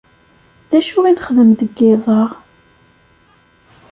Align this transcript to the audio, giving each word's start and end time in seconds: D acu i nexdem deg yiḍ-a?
D 0.69 0.71
acu 0.79 0.99
i 1.09 1.11
nexdem 1.11 1.49
deg 1.59 1.71
yiḍ-a? 1.77 2.21